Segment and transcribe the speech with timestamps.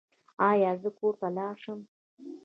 [0.49, 1.79] ایا زه کور ته لاړ شم؟